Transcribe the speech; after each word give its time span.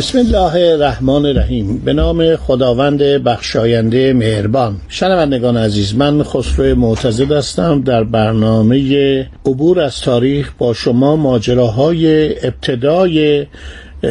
بسم 0.00 0.18
الله 0.18 0.72
الرحمن 0.72 1.26
الرحیم. 1.26 1.78
به 1.78 1.92
نام 1.92 2.36
خداوند 2.36 3.02
بخشاینده 3.02 4.12
مهربان. 4.12 4.76
شنوندگان 4.88 5.56
عزیز 5.56 5.94
من 5.94 6.22
خسرو 6.22 6.74
معتزد 6.74 7.32
هستم. 7.32 7.82
در 7.82 8.04
برنامه 8.04 9.26
عبور 9.46 9.80
از 9.80 10.00
تاریخ 10.00 10.52
با 10.58 10.74
شما 10.74 11.16
ماجراهای 11.16 12.28
ابتدای 12.46 13.46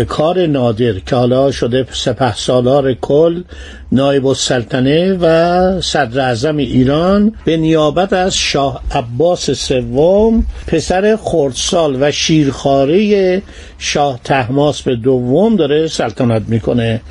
کار 0.08 0.46
نادر 0.46 1.00
که 1.00 1.16
حالا 1.16 1.52
شده 1.52 1.88
سپه 1.92 2.36
سالار 2.36 2.94
کل 2.94 3.44
نایب 3.92 4.28
السلطنه 4.28 5.14
و 5.14 5.82
صدر 5.82 6.20
اعظم 6.20 6.58
ایران 6.58 7.36
به 7.46 7.58
نیابت 7.58 8.14
از 8.14 8.36
شاه 8.36 8.84
عباس 8.92 9.52
سوم 9.52 10.46
پسر 10.68 11.18
خردسال 11.22 11.98
و 12.00 12.12
شیرخاره 12.12 13.42
شاه 13.78 14.20
تحماس 14.24 14.82
به 14.82 14.96
دوم 14.96 15.56
داره 15.56 15.88
سلطنت 15.88 16.44
می‌کنه 16.48 17.02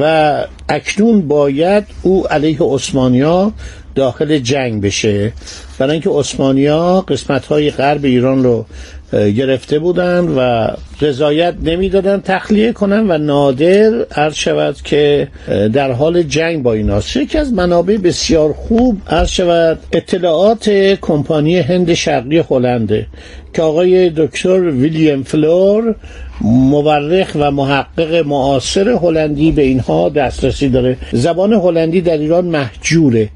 و 0.00 0.44
اکنون 0.68 1.28
باید 1.28 1.84
او 2.02 2.26
علیه 2.28 2.58
عثمانیا 2.60 3.52
داخل 3.94 4.38
جنگ 4.38 4.82
بشه. 4.82 5.32
برای 5.78 5.92
اینکه 5.92 6.10
عثمانیا 6.10 7.00
قسمت 7.00 7.46
های 7.46 7.70
غرب 7.70 8.04
ایران 8.04 8.44
رو 8.44 8.66
گرفته 9.12 9.78
بودند 9.78 10.34
و 10.36 10.68
رضایت 11.00 11.54
نمی‌دادن 11.62 12.20
تخلیه 12.20 12.72
کنن 12.72 13.10
و 13.10 13.18
نادر 13.18 14.06
عرض 14.16 14.34
شود 14.34 14.76
که 14.84 15.28
در 15.72 15.92
حال 15.92 16.22
جنگ 16.22 16.62
با 16.62 16.72
ایناست. 16.72 17.16
یکی 17.16 17.38
از 17.38 17.52
منابع 17.52 17.96
بسیار 17.96 18.52
خوب 18.52 18.98
عرض 19.06 19.28
شود 19.28 19.78
اطلاعات 19.92 20.70
کمپانی 21.00 21.58
هند 21.58 21.94
شرقی 21.94 22.38
هلنده 22.50 23.06
که 23.54 23.62
آقای 23.62 24.10
دکتر 24.10 24.60
ویلیام 24.60 25.22
فلور 25.22 25.94
مورخ 26.40 27.32
و 27.34 27.50
محقق 27.50 28.14
معاصر 28.14 28.88
هلندی 28.88 29.52
به 29.52 29.62
اینها 29.62 30.08
دسترسی 30.08 30.68
داره. 30.68 30.96
زبان 31.12 31.52
هلندی 31.52 32.00
در 32.00 32.18
ایران 32.18 32.44
مهجوره. 32.44 33.28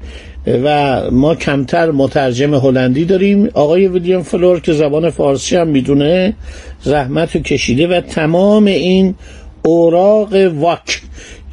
و 0.47 1.01
ما 1.11 1.35
کمتر 1.35 1.91
مترجم 1.91 2.55
هلندی 2.55 3.05
داریم. 3.05 3.49
آقای 3.53 3.87
ویلیام 3.87 4.23
فلور 4.23 4.59
که 4.59 4.73
زبان 4.73 5.09
فارسی 5.09 5.55
هم 5.55 5.67
می‌دونه 5.67 6.33
زحمت 6.81 7.35
رو 7.35 7.41
کشیده 7.41 7.87
و 7.87 8.01
تمام 8.01 8.65
این 8.65 9.15
اوراق 9.63 10.33
VOC 10.33 11.01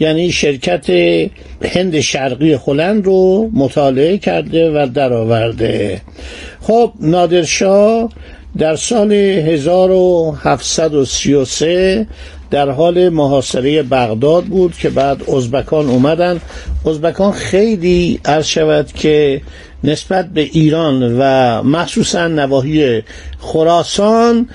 یعنی 0.01 0.33
شرکت 0.33 0.91
هند 1.63 2.01
شرقی 2.01 2.59
هلند 2.67 3.07
رو 3.07 3.51
مطالعه 3.53 4.19
کرده 4.19 4.71
و 4.71 4.89
درآورده. 4.95 6.01
خب 6.61 6.93
نادرشاه 7.01 8.09
در 8.59 8.77
سال 8.77 9.13
1733 9.13 12.07
در 12.55 12.71
حال 12.71 13.09
محاصره 13.09 13.83
بغداد 13.83 14.45
بود 14.45 14.77
که 14.77 14.91
بعد 14.91 15.31
ازبکان 15.31 15.87
اومدن. 15.87 16.41
ازبکان 16.87 17.33
خیلی 17.33 18.21
عرض 18.25 18.47
شود 18.47 18.93
که 18.93 19.41
نسبت 19.85 20.29
به 20.29 20.41
ایران 20.41 21.17
و 21.19 21.23
مخصوصا 21.63 22.29
نواحی 22.29 23.03
خراسان 23.41 24.49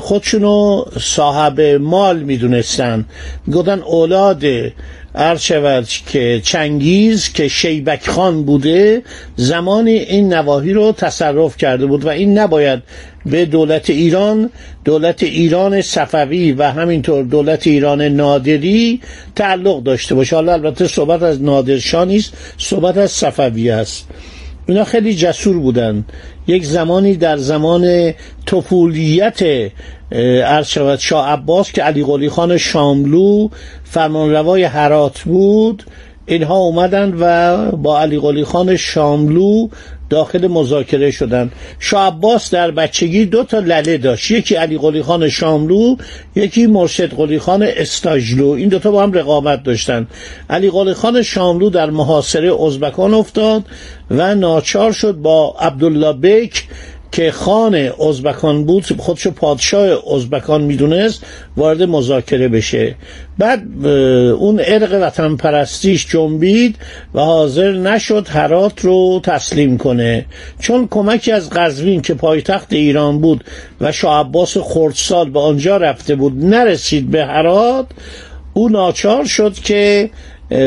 خودشونو 0.00 0.84
صاحب 1.00 1.60
مال 1.60 2.18
می‌دونستن. 2.18 3.04
گفتن 3.52 3.80
اولاد 3.82 4.44
عرض 5.18 5.40
شود 5.40 5.88
که 5.88 6.40
چنگیز 6.44 7.32
که 7.32 7.48
شیبک 7.48 8.08
خان 8.08 8.42
بوده 8.42 9.02
زمانی 9.36 9.90
این 9.90 10.32
نواحی 10.32 10.72
رو 10.72 10.92
تصرف 10.92 11.56
کرده 11.56 11.86
بود 11.86 12.04
و 12.04 12.08
این 12.08 12.38
نباید 12.38 12.82
به 13.26 13.44
دولت 13.44 13.90
ایران 13.90 14.50
دولت 14.84 15.22
ایران 15.22 15.82
صفوی 15.82 16.52
و 16.52 16.62
همینطور 16.70 17.24
دولت 17.24 17.66
ایران 17.66 18.02
نادری 18.02 19.00
تعلق 19.36 19.82
داشته 19.82 20.14
باشه. 20.14 20.36
حالا 20.36 20.52
البته 20.52 20.86
صحبت 20.86 21.22
از 21.22 21.42
نادرشاه 21.42 22.04
نیست 22.04 22.32
صحبت 22.58 22.96
از 22.96 23.10
صفوی 23.10 23.70
است. 23.70 24.08
اینا 24.68 24.84
خیلی 24.84 25.14
جسور 25.14 25.58
بودن. 25.58 26.04
یک 26.46 26.64
زمانی 26.64 27.16
در 27.16 27.36
زمان 27.36 28.14
طفولیت 28.46 29.70
عرض 30.12 30.66
شود 30.66 30.98
شاه 30.98 31.28
عباس 31.28 31.72
که 31.72 31.82
علی 31.82 32.04
قلی 32.04 32.28
خان 32.28 32.56
شاملو 32.56 33.48
فرمانروای 33.84 34.62
هرات 34.62 35.20
بود. 35.20 35.84
اینها 36.26 36.56
اومدن 36.56 37.14
و 37.20 37.56
با 37.76 38.00
علی 38.00 38.18
قلی 38.18 38.44
خان 38.44 38.76
شاملو 38.76 39.68
داخل 40.10 40.46
مذاکره 40.46 41.10
شدن. 41.10 41.50
شاه 41.78 42.06
عباس 42.06 42.50
در 42.50 42.70
بچگی 42.70 43.26
دو 43.26 43.44
تا 43.44 43.58
لله 43.58 43.98
داشت. 43.98 44.30
یکی 44.30 44.54
علی 44.54 44.78
قلی 44.78 45.02
خان 45.02 45.28
شاملو 45.28 45.96
یکی 46.34 46.66
مرشد 46.66 47.14
قلی 47.14 47.38
خان 47.38 47.62
استاجلو. 47.62 48.48
این 48.48 48.68
دوتا 48.68 48.90
با 48.90 49.02
هم 49.02 49.12
رقابت 49.12 49.62
داشتن. 49.62 50.06
علی 50.50 50.70
قلی 50.70 50.94
خان 50.94 51.22
شاملو 51.22 51.70
در 51.70 51.90
محاصره 51.90 52.62
ازبکان 52.62 53.14
افتاد 53.14 53.64
و 54.10 54.34
ناچار 54.34 54.92
شد 54.92 55.12
با 55.12 55.56
عبدالله 55.60 56.12
بیک 56.12 56.64
که 57.12 57.30
خان 57.30 57.74
ازبکان 58.08 58.64
بود 58.64 58.84
خودشو 58.98 59.30
پادشاه 59.30 60.14
ازبکان 60.14 60.62
می‌دونست 60.62 61.24
وارد 61.56 61.82
مذاکره 61.82 62.48
بشه. 62.48 62.94
بعد 63.38 63.86
اون 63.86 64.60
ارق 64.64 64.98
وطن 65.02 65.36
پرستیش 65.36 66.06
جنبید 66.06 66.76
و 67.14 67.20
حاضر 67.20 67.72
نشد 67.72 68.26
هرات 68.28 68.84
رو 68.84 69.20
تسلیم 69.24 69.78
کنه. 69.78 70.26
چون 70.60 70.88
کمکی 70.90 71.32
از 71.32 71.50
قزوین 71.50 72.02
که 72.02 72.14
پایتخت 72.14 72.72
ایران 72.72 73.20
بود 73.20 73.44
و 73.80 73.92
شاه 73.92 74.20
عباس 74.20 74.56
خردسال 74.58 75.30
به 75.30 75.40
آنجا 75.40 75.76
رفته 75.76 76.14
بود 76.14 76.44
نرسید 76.44 77.10
به 77.10 77.24
هرات 77.24 77.86
او 78.54 78.68
ناچار 78.68 79.24
شد 79.24 79.54
که 79.54 80.10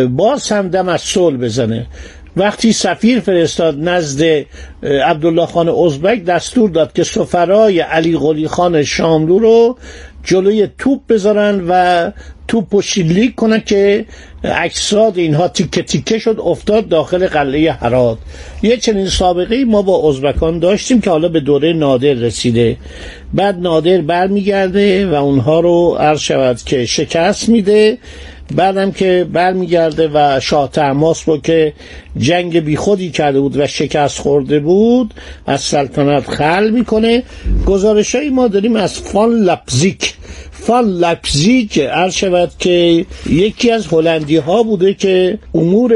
باز 0.10 0.52
هم 0.52 0.68
دم 0.68 0.90
از 0.90 1.02
صلح 1.02 1.38
بزنه. 1.38 1.88
وقتی 2.38 2.74
سفیر 2.74 3.20
فرستاد 3.20 3.80
نزد 3.80 4.46
عبدالله 4.84 5.46
خان 5.46 5.70
ازبک 5.70 6.24
دستور 6.24 6.70
داد 6.70 6.94
که 6.94 7.04
سفرای 7.04 7.80
علی 7.80 8.18
قلی 8.18 8.48
خان 8.48 8.84
شاملو 8.84 9.40
رو 9.40 9.78
جلوی 10.24 10.68
توپ 10.78 11.00
بذارن 11.10 11.66
و 11.70 12.12
توپ 12.48 12.74
و 12.74 12.82
کنن 13.38 13.60
که 13.60 14.06
اجساد 14.44 15.18
اینها 15.18 15.48
تیکه 15.48 15.84
تیکه 15.84 16.20
شد 16.20 16.40
افتاد 16.44 16.88
داخل 16.88 17.28
قلعه 17.28 17.72
هرات 17.72 18.18
یه 18.64 18.78
چنین 18.78 19.08
سابقه 19.08 19.66
ما 19.66 19.82
با 19.82 20.10
ازبکان 20.10 20.60
داشتیم 20.60 21.02
که 21.02 21.10
حالا 21.10 21.28
به 21.28 21.40
دوره 21.40 21.74
نادر 21.74 22.14
رسیده. 22.14 22.78
بعد 23.34 23.60
نادر 23.60 24.02
برمیگرده 24.02 25.08
و 25.10 25.14
اونها 25.14 25.60
رو 25.60 25.98
عرض 26.00 26.20
شود 26.20 26.58
که 26.66 26.86
شکست 26.86 27.50
میده. 27.50 27.98
بعدم 28.56 28.92
که 28.92 29.28
برمیگرده 29.34 30.10
و 30.14 30.40
شاه 30.40 30.72
تماس 30.72 31.30
رو 31.30 31.38
که 31.38 31.74
جنگ 32.18 32.60
بیخودی 32.60 33.12
کرده 33.12 33.40
بود 33.40 33.60
و 33.60 33.68
شکست 33.68 34.20
خورده 34.20 34.60
بود 34.60 35.14
از 35.48 35.62
سلطنت 35.62 36.30
خل 36.30 36.70
می‌کنه. 36.70 37.24
گزارش 37.66 38.16
ما 38.32 38.48
داریم 38.48 38.76
از 38.76 39.00
فان 39.00 39.30
لپزیک. 39.30 40.14
فان 40.52 40.86
لپزیک 40.86 41.80
عرض 41.80 42.14
شود 42.14 42.52
که 42.60 43.06
یکی 43.30 43.72
از 43.72 43.88
هلندی 43.88 44.38
ها 44.38 44.64
بوده 44.64 44.94
که 44.94 45.38
امور 45.56 45.94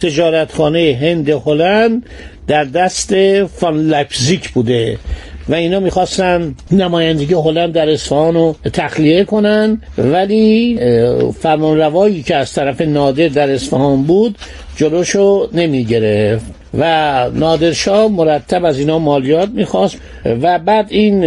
تجارتخانه 0.00 0.98
هند 1.00 1.28
هلند 1.28 2.06
در 2.46 2.64
دست 2.64 3.44
فان 3.44 3.86
لپزیک 3.86 4.50
بوده. 4.50 4.98
و 5.48 5.54
اینا 5.54 5.80
می‌خواستن 5.80 6.54
نمایندگی 6.70 7.34
هلند 7.34 7.72
در 7.72 7.88
اصفهان 7.88 8.34
رو 8.34 8.56
تخلیه 8.72 9.24
کنن. 9.24 9.82
ولی 9.98 10.78
فرمانروایی 11.40 12.22
که 12.22 12.36
از 12.36 12.52
طرف 12.52 12.80
نادر 12.80 13.28
در 13.28 13.50
اصفهان 13.50 14.02
بود 14.02 14.38
جلوشو 14.76 15.48
نمی‌گرفت. 15.52 16.57
و 16.74 17.30
نادرشاه 17.34 18.08
مرتب 18.08 18.64
از 18.64 18.78
اینا 18.78 18.98
مالیات 18.98 19.48
می‌خواست 19.48 19.96
و 20.24 20.58
بعد 20.58 20.86
این 20.88 21.20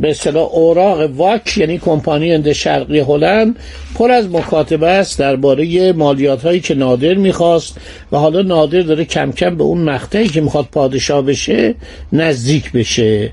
به 0.00 0.10
اصطلاح 0.10 0.54
اوراق 0.54 1.10
واک 1.16 1.58
یعنی 1.58 1.78
کمپانی 1.78 2.32
هند 2.32 2.52
شرقی 2.52 2.98
هلند 2.98 3.56
پر 3.94 4.10
از 4.10 4.30
مکاتبه 4.30 4.88
است 4.88 5.18
درباره 5.18 5.92
مالیات 5.92 6.42
هایی 6.42 6.60
که 6.60 6.74
نادر 6.74 7.14
می‌خواست 7.14 7.76
و 8.12 8.16
حالا 8.16 8.42
نادر 8.42 8.80
داره 8.80 9.04
کم 9.04 9.32
کم 9.32 9.56
به 9.56 9.64
اون 9.64 9.78
مقطعی 9.78 10.28
که 10.28 10.40
می‌خواد 10.40 10.68
پادشاه 10.72 11.22
بشه 11.22 11.74
نزدیک 12.12 12.72
بشه. 12.72 13.30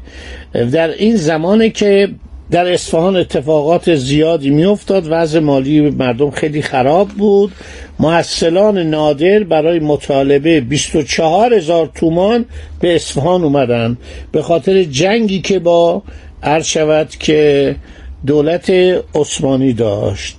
در 0.72 0.90
این 0.90 1.16
زمانه 1.16 1.70
که 1.70 2.10
در 2.52 2.74
اصفهان 2.74 3.16
اتفاقات 3.16 3.96
زیادی 3.96 4.50
میافتاد. 4.50 5.08
وضع 5.10 5.40
مالی 5.40 5.82
مردم 5.90 6.32
خیلی 6.32 6.62
خراب 6.62 7.10
بود. 7.10 7.52
محصلان 8.00 8.78
نادر 8.78 9.44
برای 9.44 9.80
مطالبه 9.80 10.62
24 10.62 11.54
هزار 11.54 11.90
تومان 11.96 12.46
به 12.80 12.96
اصفهان 12.96 13.44
اومدن. 13.44 13.98
به 14.32 14.42
خاطر 14.42 14.84
جنگی 14.84 15.42
که 15.42 15.60
با 15.60 16.04
عرض 16.44 16.66
شود 16.66 17.10
که 17.10 17.76
دولت 18.26 18.70
عثمانی 19.16 19.74
داشت. 19.74 20.38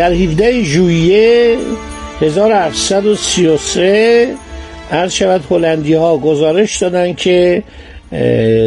در 0.00 0.12
17 0.12 0.62
ژوئیه 0.62 1.56
1733 2.20 4.28
عرض 4.92 5.12
شود 5.12 5.44
هلندی 5.50 5.94
ها 5.94 6.18
گزارش 6.18 6.82
دادن 6.82 7.12
که 7.12 7.62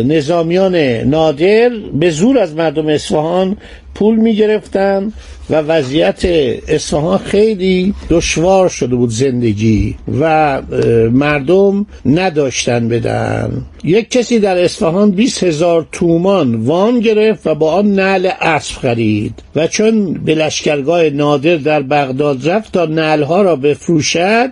نظامیان 0.05 0.75
نادر 0.75 1.69
به 1.93 2.09
زور 2.09 2.39
از 2.39 2.55
مردم 2.55 2.87
اصفهان 2.87 3.57
پول 3.95 4.15
می 4.15 4.35
گرفتن 4.35 5.13
و 5.49 5.55
وضعیت 5.55 6.21
اصفهان 6.67 7.17
خیلی 7.17 7.93
دشوار 8.09 8.69
شده 8.69 8.95
بود 8.95 9.09
زندگی 9.09 9.95
و 10.19 10.61
مردم 11.11 11.85
نداشتن 12.05 12.87
بدن. 12.87 13.65
یک 13.83 14.09
کسی 14.09 14.39
در 14.39 14.63
اصفهان 14.63 15.11
20 15.11 15.43
هزار 15.43 15.87
تومان 15.91 16.55
وام 16.55 16.99
گرفت 16.99 17.47
و 17.47 17.55
با 17.55 17.71
آن 17.71 17.93
نعل 17.93 18.29
اسب 18.41 18.75
خرید 18.79 19.43
و 19.55 19.67
چون 19.67 20.13
به 20.13 20.35
لشکرگاه 20.35 21.09
نادر 21.09 21.55
در 21.55 21.81
بغداد 21.81 22.49
رفت 22.49 22.71
تا 22.71 22.85
نعلها 22.85 23.41
را 23.41 23.55
بفروشد 23.55 24.49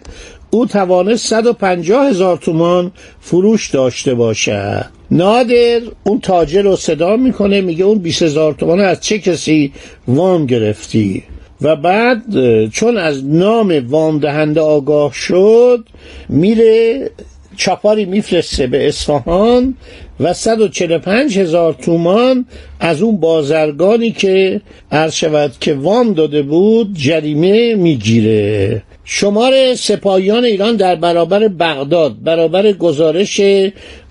او 0.52 0.66
توانست 0.66 1.28
150 1.28 2.08
هزار 2.08 2.38
تومان 2.38 2.92
فروش 3.22 3.70
داشته 3.70 4.14
باشد. 4.14 5.01
نادر 5.12 5.82
اون 6.04 6.20
تاجر 6.20 6.62
رو 6.62 6.76
صدا 6.76 7.16
می‌کنه 7.16 7.62
میگه 7.62 7.84
اون 7.84 8.00
20 8.00 8.22
هزار 8.22 8.54
تومان 8.54 8.80
از 8.80 9.02
چه 9.02 9.20
کسی 9.20 9.72
وام 10.08 10.46
گرفتی؟ 10.46 11.24
و 11.62 11.76
بعد 11.76 12.24
چون 12.70 12.98
از 12.98 13.26
نام 13.26 13.88
وام 13.88 14.20
دهنده 14.20 14.62
آگاه 14.62 15.14
شد 15.14 15.86
میره 16.30 17.10
چاپاری 17.58 18.06
میفرسته 18.06 18.68
به 18.68 18.88
اصفهان 18.88 19.76
و 20.20 20.34
145 20.34 21.40
هزار 21.40 21.74
تومان 21.74 22.46
از 22.80 23.02
اون 23.02 23.18
بازرگانی 23.18 24.12
که 24.12 24.62
عرض 24.92 25.14
شود 25.14 25.52
که 25.60 25.74
وام 25.74 26.14
داده 26.14 26.42
بود 26.42 26.94
جریمه 26.98 27.76
می‌گیره. 27.76 28.84
شمار 29.06 29.76
سپاهیان 29.76 30.46
ایران 30.46 30.76
در 30.76 30.96
برابر 30.96 31.48
بغداد 31.48 32.24
برابر 32.24 32.72
گزارش 32.72 33.42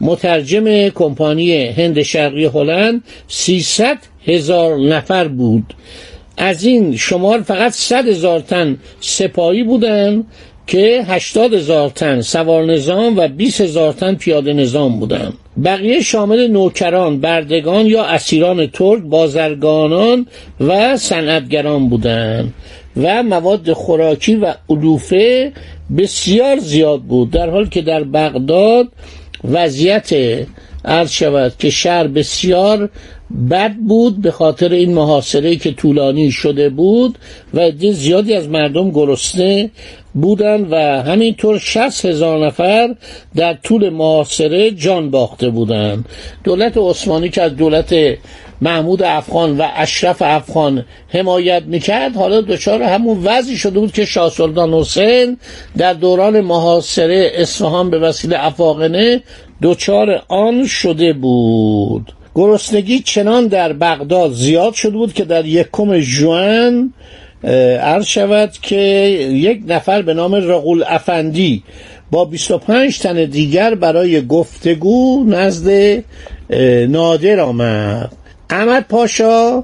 مترجم 0.01 0.89
کمپانی 0.89 1.67
هند 1.67 2.03
شرقی 2.03 2.45
هلند 2.45 3.03
300 3.29 3.99
هزار 4.27 4.79
نفر 4.79 5.29
بود. 5.29 5.75
از 6.37 6.65
این 6.65 6.97
شمار 6.97 7.43
فقط 7.43 7.73
100 7.73 8.09
هزار 8.09 8.41
تن 8.41 8.79
سپاهی 9.01 9.63
بودند 9.63 10.27
که 10.67 11.05
80 11.09 11.55
هزار 11.55 11.89
تن 11.89 12.21
سوار 12.21 12.65
نظام 12.65 13.19
و 13.19 13.29
20 13.29 13.61
هزار 13.61 13.93
تن 13.93 14.15
پیاده 14.15 14.53
نظام 14.53 15.01
بودند. 15.01 15.33
بقیه 15.65 16.01
شامل 16.01 16.47
نوکران 16.47 17.21
بردگان 17.21 17.87
یا 17.87 18.05
اسیران 18.05 18.67
ترک 18.67 19.03
بازرگانان 19.03 20.27
و 20.61 20.97
صنعتگران 20.97 21.89
بودند. 21.89 22.55
و 22.97 23.23
مواد 23.23 23.73
خوراکی 23.73 24.35
و 24.35 24.55
علوفه 24.71 25.53
بسیار 25.97 26.59
زیاد 26.59 27.03
بود. 27.03 27.31
در 27.31 27.51
حال 27.51 27.69
که 27.69 27.83
در 27.83 28.05
بغداد 28.05 28.89
وضعیت 29.45 30.11
عرض 30.85 31.11
شود 31.11 31.53
که 31.59 31.71
شهر 31.71 32.07
بسیار 32.07 32.91
بد 33.51 33.75
بود 33.75 34.23
به 34.23 34.31
خاطر 34.31 34.73
این 34.73 34.95
محاصره 34.95 35.57
که 35.57 35.73
طولانی 35.73 36.31
شده 36.31 36.69
بود 36.69 37.19
و 37.55 37.71
زیادی 37.93 38.35
از 38.35 38.49
مردم 38.49 38.91
گرسنه 38.91 39.71
بودند 40.15 40.73
و 40.73 41.03
همینطور 41.03 41.59
شست 41.59 42.05
هزار 42.07 42.47
نفر 42.47 42.95
در 43.37 43.55
طول 43.55 43.89
محاصره 43.91 44.71
جان 44.71 45.11
باخته 45.11 45.51
بودند. 45.51 46.05
دولت 46.45 46.77
عثمانی 46.77 47.29
که 47.29 47.43
از 47.43 47.57
دولت 47.57 47.95
محمود 48.63 49.03
افغان 49.03 49.59
و 49.59 49.67
اشرف 49.77 50.23
افغان 50.23 50.85
حمایت 51.09 51.63
می‌کرد. 51.67 52.17
حالا 52.17 52.41
دچار 52.41 52.83
همون 52.83 53.19
وضعی 53.25 53.57
شده 53.57 53.81
بود 53.81 53.93
که 53.93 54.05
شاه 54.05 54.31
سلطان 54.31 54.75
حسین 54.75 55.39
در 55.77 55.93
دوران 55.93 56.41
محاصره 56.41 57.33
اصفهان 57.35 57.91
به 57.91 57.99
وسیله 57.99 58.47
افاقنه 58.47 59.23
دچار 59.63 60.23
آن 60.29 60.67
شده 60.67 61.13
بود. 61.13 62.13
گرسنگی 62.35 62.99
چنان 62.99 63.47
در 63.47 63.73
بغداد 63.73 64.33
زیاد 64.33 64.75
شده 64.75 64.93
بود 64.93 65.13
که 65.13 65.25
در 65.25 65.47
یکم 65.47 66.01
ژوئن 66.01 66.93
عرض 67.83 68.07
شود 68.07 68.53
که 68.63 68.77
یک 69.33 69.63
نفر 69.69 70.03
به 70.03 70.15
نام 70.15 70.35
رقول 70.35 70.85
افندی 70.87 71.63
با 72.11 72.25
25 72.25 72.99
تن 72.99 73.25
دیگر 73.25 73.75
برای 73.75 74.27
گفتگو 74.27 75.25
نزد 75.29 76.03
نادر 76.89 77.41
آمد. 77.41 78.20
احمد 78.51 78.87
پاشا 78.89 79.63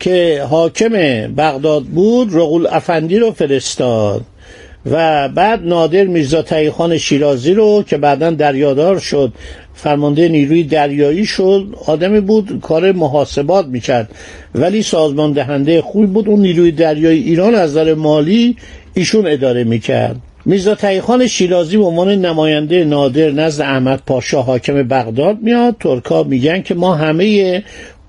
که 0.00 0.46
حاکم 0.50 0.92
بغداد 1.36 1.82
بود 1.82 2.34
رقول 2.34 2.66
افندی 2.70 3.18
رو 3.18 3.30
فرستاد 3.32 4.24
و 4.90 5.28
بعد 5.28 5.60
نادر 5.66 6.04
میرزا 6.04 6.42
تایخان 6.42 6.98
شیرازی 6.98 7.54
رو 7.54 7.84
که 7.86 7.96
بعدا 7.96 8.30
دریادار 8.30 8.98
شد 8.98 9.32
فرمانده 9.74 10.28
نیروی 10.28 10.62
دریایی 10.62 11.26
شد 11.26 11.76
آدمی 11.86 12.20
بود 12.20 12.60
کار 12.62 12.92
محاسبات 12.92 13.66
می‌کرد. 13.66 14.10
ولی 14.54 14.82
سازمان 14.82 15.32
دهنده 15.32 15.82
خوبی 15.82 16.06
بود 16.06 16.28
اون 16.28 16.40
نیروی 16.40 16.72
دریایی 16.72 17.22
ایران 17.22 17.54
از 17.54 17.70
نظر 17.70 17.94
مالی 17.94 18.56
ایشون 18.94 19.26
اداره 19.26 19.64
می‌کرد. 19.64 20.16
میرزا 20.46 20.74
تایخان 20.74 21.26
شیرازی 21.26 21.76
به 21.76 21.84
عنوان 21.84 22.08
نماینده 22.08 22.84
نادر 22.84 23.30
نزد 23.30 23.62
احمد 23.62 24.02
پاشا 24.06 24.42
حاکم 24.42 24.82
بغداد 24.82 25.38
میاد. 25.42 25.76
ترکا 25.80 26.22
میگن 26.22 26.62
که 26.62 26.74
ما 26.74 26.94
همه 26.94 27.62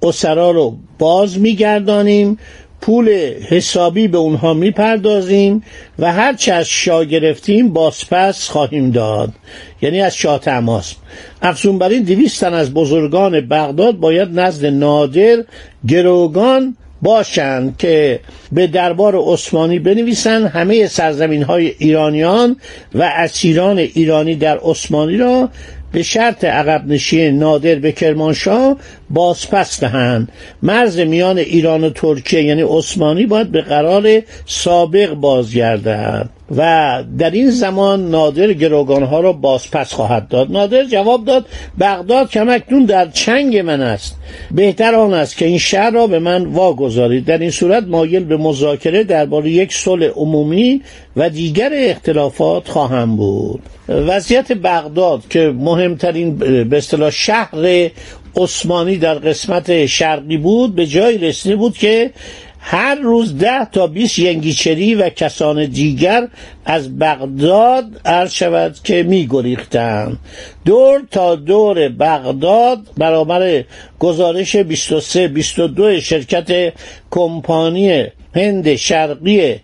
اسرا 0.06 0.52
رو 0.52 0.78
باز 1.00 1.40
میگردانیم 1.40 2.38
پول 2.82 3.10
حسابی 3.50 4.08
به 4.08 4.18
اونها 4.18 4.54
می‌پردازیم 4.54 5.64
و 6.00 6.12
هرچه 6.12 6.54
از 6.54 6.68
شاه 6.68 7.06
گرفتیم 7.06 7.70
بازپس 7.70 8.50
خواهیم 8.50 8.92
داد. 8.92 9.34
یعنی 9.82 10.02
از 10.02 10.16
شاه 10.16 10.40
تماس. 10.40 10.96
افزون 11.42 11.78
بر 11.78 11.90
این 11.90 12.04
دویستن 12.04 12.54
از 12.54 12.74
بزرگان 12.74 13.48
بغداد 13.48 13.96
باید 13.96 14.40
نزد 14.40 14.66
نادر 14.66 15.44
گروگان 15.88 16.78
باشند 17.02 17.78
که 17.78 18.20
به 18.52 18.68
دربار 18.68 19.16
عثمانی 19.16 19.80
بنویسند. 19.80 20.46
همه 20.46 20.88
سرزمین 20.88 21.44
های 21.44 21.76
ایرانیان 21.80 22.56
و 22.96 23.12
اسیران 23.16 23.78
ایرانی 23.78 24.36
در 24.36 24.58
عثمانی 24.58 25.18
را 25.18 25.50
به 25.92 26.04
شرط 26.04 26.44
عقب 26.44 26.88
نشین 26.88 27.40
نادر 27.40 27.76
به 27.76 27.92
کرمانشاه 27.92 28.78
بازپس 29.10 29.80
دهند. 29.80 30.32
مرز 30.64 31.00
میان 31.00 31.38
ایران 31.38 31.84
و 31.84 31.90
ترکیه 31.90 32.44
یعنی 32.44 32.62
عثمانی 32.62 33.26
باید 33.26 33.52
به 33.52 33.62
قرار 33.62 34.22
سابق 34.46 35.14
بازگردد. 35.14 36.30
و 36.58 37.04
در 37.18 37.32
این 37.32 37.50
زمان 37.50 38.10
نادر 38.10 38.54
گروگانها 38.54 39.20
را 39.20 39.34
بازپس 39.34 39.94
خواهد 39.94 40.28
داد. 40.28 40.52
نادر 40.52 40.84
جواب 40.84 41.26
داد 41.26 41.46
بغداد 41.80 42.30
کمکنون 42.30 42.86
در 42.86 43.10
چنگ 43.10 43.58
من 43.58 43.82
است. 43.82 44.16
بهتر 44.52 44.96
آن 44.96 45.14
است 45.14 45.38
که 45.38 45.46
این 45.46 45.58
شهر 45.58 45.92
را 45.92 46.08
به 46.08 46.20
من 46.20 46.46
واگذارید. 46.46 47.26
در 47.26 47.38
این 47.38 47.52
صورت 47.52 47.84
مایل 47.84 48.24
به 48.24 48.38
مذاکره 48.38 49.04
درباره 49.04 49.50
یک 49.50 49.74
صلح 49.74 50.06
عمومی 50.06 50.82
و 51.16 51.30
دیگر 51.30 51.72
اختلافات 51.74 52.68
خواهم 52.68 53.16
بود. 53.16 53.62
وضعیت 53.90 54.52
بغداد 54.52 55.24
که 55.30 55.54
مهمترین 55.60 56.36
به 56.70 56.78
اصطلاح 56.78 57.10
شهر 57.10 57.90
عثمانی 58.38 58.98
در 58.98 59.14
قسمت 59.14 59.86
شرقی 59.86 60.38
بود 60.38 60.76
به 60.76 60.88
جای 60.88 61.18
رسیده 61.18 61.56
بود 61.56 61.78
که 61.78 62.12
هر 62.60 62.96
روز 62.96 63.38
ده 63.38 63.66
تا 63.66 63.88
20 63.88 64.20
ینگیچری 64.20 64.96
و 64.96 65.10
کسان 65.10 65.66
دیگر 65.66 66.28
از 66.66 67.00
بغداد 67.00 67.86
عرض 68.06 68.32
شود 68.34 68.76
که 68.84 69.04
می 69.04 69.28
گریختند 69.28 70.18
دور 70.66 71.02
تا 71.12 71.36
دور 71.36 71.90
بغداد 71.90 72.80
برابر 72.98 73.64
گزارش 74.00 74.56
23 74.56 75.28
22 75.28 76.00
شرکت 76.00 76.74
کمپانی 77.12 78.04
هند 78.36 78.76
شرقی 78.76 79.56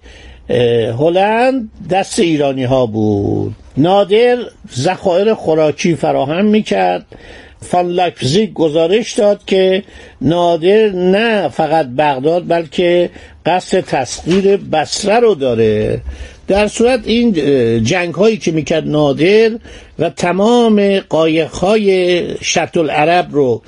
هلند 0.99 1.69
دست 1.89 2.19
ایرانی 2.19 2.63
ها 2.63 2.85
بود. 2.85 3.55
نادر 3.77 4.37
ذخایر 4.75 5.33
خوراکی 5.33 5.95
فراهم 5.95 6.45
می‌کرد. 6.45 7.05
فان 7.61 7.87
لایپزیگ 7.87 8.53
گزارش 8.53 9.13
داد 9.13 9.41
که 9.45 9.83
نادر 10.21 10.89
نه 10.89 11.49
فقط 11.49 11.85
بغداد 11.97 12.47
بلکه 12.47 13.09
قصد 13.45 13.79
تسخیر 13.79 14.57
بصره 14.57 15.19
رو 15.19 15.35
داره. 15.35 16.01
در 16.47 16.67
صورت 16.67 16.99
این 17.03 17.33
جنگ 17.83 18.13
هایی 18.13 18.37
که 18.37 18.51
می‌کرد 18.51 18.87
نادر 18.87 19.51
و 19.99 20.09
تمام 20.09 20.99
قایق 20.99 21.51
های 21.51 22.23
شط 22.41 22.77
العرب 22.77 23.27
رو 23.31 23.61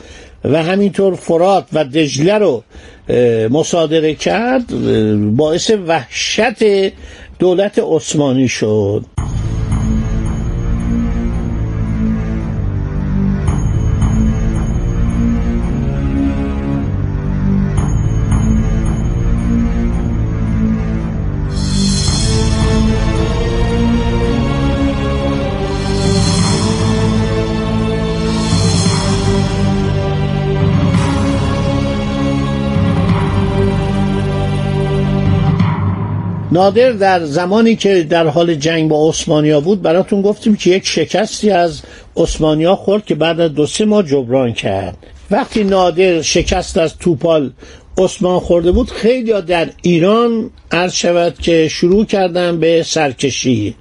و 0.44 0.64
همینطور 0.64 1.16
فرات 1.16 1.66
و 1.74 1.86
دجله 1.86 2.38
رو 2.38 2.64
مصادره 3.50 4.16
کرد 4.16 4.66
باعث 5.36 5.72
وحشت 5.88 6.64
دولت 7.40 7.80
عثمانی 7.84 8.48
شد. 8.48 9.06
نادر 36.54 36.92
در 36.92 37.26
زمانی 37.26 37.76
که 37.76 38.04
در 38.04 38.28
حال 38.28 38.56
جنگ 38.56 38.90
با 38.90 39.10
عثمانیا 39.10 39.62
بود 39.62 39.82
براتون 39.82 40.22
گفتیم 40.22 40.56
که 40.56 40.70
یک 40.70 40.86
شکستی 40.86 41.50
از 41.50 41.82
عثمانیا 42.18 42.76
خورد 42.76 43.06
که 43.06 43.16
بعد 43.16 43.40
از 43.40 43.54
دو 43.54 43.66
سه 43.66 43.86
ماه 43.86 44.04
جبران 44.04 44.54
کرد. 44.54 44.98
وقتی 45.32 45.64
نادر 45.64 46.22
شکست 46.22 46.78
از 46.78 46.98
توپال 46.98 47.52
عثمان 47.98 48.40
خورده 48.40 48.72
بود 48.72 48.92
خیلی 48.92 49.42
در 49.42 49.70
ایران 49.82 50.50
عرض 50.72 50.94
شود 50.94 51.40
که 51.40 51.68
شروع 51.68 52.06
کردن 52.06 52.60
به 52.60 52.84
سرکشی. 52.84 53.76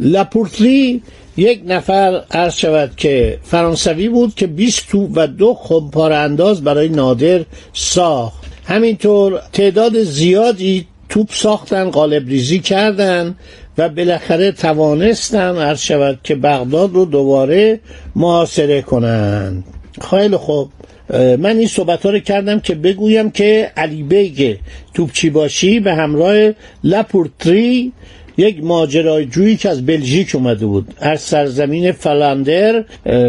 لپورتلی 0.00 1.02
یک 1.36 1.62
نفر 1.66 2.22
عرض 2.30 2.54
شود 2.56 2.90
که 2.96 3.38
فرانسوی 3.42 4.08
بود 4.08 4.34
که 4.34 4.46
20 4.46 4.88
توپ 4.88 5.10
و 5.14 5.26
دو 5.26 5.54
خمپاره 5.54 6.16
انداز 6.16 6.64
برای 6.64 6.88
نادر 6.88 7.44
ساخت. 7.72 8.42
همینطور 8.64 9.42
تعداد 9.52 10.02
زیادی 10.02 10.86
توپ 11.12 11.28
ساختن 11.32 11.90
قالب 11.90 12.28
ریزی 12.28 12.58
کردن 12.58 13.34
و 13.78 13.88
بالاخره 13.88 14.52
توانستن 14.52 15.56
عرض 15.56 15.80
شود 15.80 16.18
که 16.24 16.34
بغداد 16.34 16.92
رو 16.94 17.04
دوباره 17.04 17.80
محاصره 18.16 18.82
کنند. 18.82 19.64
خیلی 20.10 20.36
خوب. 20.36 20.70
من 21.12 21.56
این 21.56 21.66
صحبت 21.66 22.02
ها 22.02 22.10
رو 22.10 22.18
کردم 22.18 22.60
که 22.60 22.74
بگویم 22.74 23.30
که 23.30 23.72
علی 23.76 24.02
بیگ 24.02 24.56
توپچی 24.94 25.30
باشی 25.30 25.80
به 25.80 25.94
همراه 25.94 26.52
لپورتری 26.84 27.92
یک 28.36 28.64
ماجراجویی 28.64 29.56
که 29.56 29.68
از 29.68 29.86
بلژیک 29.86 30.34
اومده 30.34 30.66
بود. 30.66 30.94
از 31.00 31.20
سرزمین 31.20 31.92
فلاندر 31.92 32.84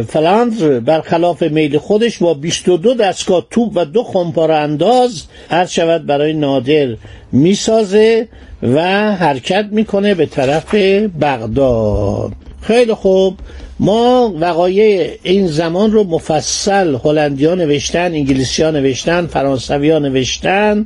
فلاندر 0.08 0.80
برخلاف 0.80 1.44
میل 1.44 1.78
خودش 1.78 2.18
با 2.18 2.34
22 2.34 2.94
دستگاه 2.94 3.48
توپ 3.52 3.72
و 3.76 3.86
دو 3.86 4.04
خمپاره 4.04 4.56
انداز 4.56 5.24
عرض 5.52 5.70
شود 5.72 6.06
برای 6.06 6.34
نادر 6.34 6.96
می‌سازه 7.32 8.28
و 8.64 8.82
حرکت 9.16 9.66
می‌کنه 9.72 10.16
به 10.16 10.26
طرف 10.26 10.76
بغداد. 11.22 12.32
خیلی 12.62 12.94
خوب. 12.94 13.38
ما 13.84 14.34
وقایع 14.40 15.10
این 15.24 15.48
زمان 15.48 15.92
رو 15.92 16.04
مفصل 16.04 16.98
هلندیان 17.04 17.62
نوشتن 17.62 18.06
انگلیسی 18.14 18.64
ها 18.64 18.72
نوشتن 18.72 19.28
فرانسوی 19.28 20.00
نوشتن 20.00 20.86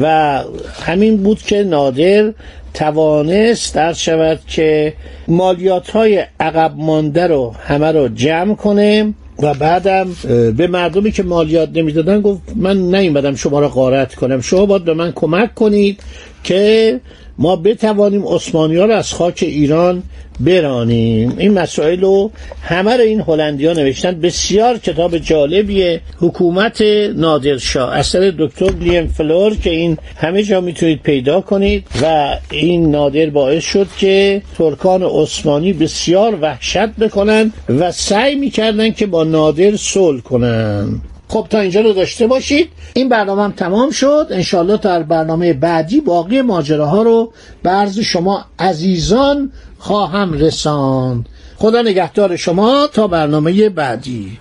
و 0.00 0.42
همین 0.80 1.16
بود 1.16 1.42
که 1.42 1.62
نادر 1.62 2.32
توانست 2.74 3.74
در 3.74 3.92
شود 3.92 4.40
که 4.46 4.92
مالیات 5.28 5.90
های 5.90 6.24
عقب 6.40 6.72
مانده 6.76 7.26
رو 7.26 7.54
همه 7.66 7.92
رو 7.92 8.08
جمع 8.08 8.54
کنه 8.54 9.14
و 9.42 9.54
بعدم 9.54 10.08
به 10.56 10.66
مردمی 10.66 11.12
که 11.12 11.22
مالیات 11.22 11.68
نمی‌دادن 11.74 12.20
گفت 12.20 12.42
من 12.56 12.76
نیومدم 12.76 13.34
شما 13.34 13.60
را 13.60 13.68
غارت 13.68 14.14
کنم 14.14 14.40
شما 14.40 14.66
باید 14.66 14.84
به 14.84 14.94
من 14.94 15.12
کمک 15.12 15.54
کنید 15.54 16.00
که 16.44 17.00
ما 17.38 17.56
بتوانیم 17.56 18.26
عثمانی 18.26 18.76
ها 18.76 18.84
رو 18.84 18.92
از 18.92 19.12
خاک 19.12 19.38
ایران 19.42 20.02
برانیم. 20.40 21.34
این 21.38 21.52
مسائل 21.52 22.00
رو 22.00 22.30
همه 22.62 22.96
رو 22.96 23.02
این 23.02 23.20
هلندی 23.20 23.66
ها 23.66 23.72
نوشتن. 23.72 24.20
بسیار 24.20 24.78
کتاب 24.78 25.18
جالبیه. 25.18 26.00
حکومت 26.20 26.82
نادرشاه 27.16 27.96
اثر 27.96 28.32
دکتر 28.38 28.70
بلیم 28.70 29.06
فلور 29.06 29.56
که 29.56 29.70
این 29.70 29.98
همه 30.16 30.42
جا 30.42 30.60
می‌تونید 30.60 31.02
پیدا 31.02 31.40
کنید 31.40 31.84
و 32.02 32.34
این 32.50 32.90
نادر 32.90 33.30
باعث 33.30 33.64
شد 33.64 33.86
که 33.98 34.42
ترکان 34.58 35.02
عثمانی 35.02 35.72
بسیار 35.72 36.38
وحشت 36.40 36.88
بکنن 36.88 37.52
و 37.68 37.92
سعی 37.92 38.34
می‌کردن 38.34 38.90
که 38.90 39.06
با 39.06 39.24
نادر 39.24 39.76
صلح 39.76 40.20
کنن. 40.20 41.00
خب 41.28 41.46
تا 41.50 41.60
اینجا 41.60 41.80
رو 41.80 41.92
داشته 41.92 42.26
باشید. 42.26 42.68
این 42.94 43.08
برنامه 43.08 43.42
هم 43.42 43.52
تمام 43.52 43.90
شد. 43.90 44.26
انشالله 44.30 44.76
تا 44.76 45.02
برنامه 45.02 45.52
بعدی 45.52 46.00
باقی 46.00 46.42
ماجراها 46.42 47.02
رو 47.02 47.32
برز 47.62 47.98
شما 48.00 48.44
عزیزان 48.58 49.52
خواهم 49.78 50.32
رساند. 50.32 51.28
خدا 51.56 51.82
نگهدار 51.82 52.36
شما 52.36 52.86
تا 52.92 53.06
برنامه 53.06 53.68
بعدی. 53.68 54.38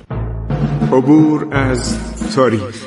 عبور 0.91 1.48
از 1.51 1.98
تاریخ. 2.36 2.87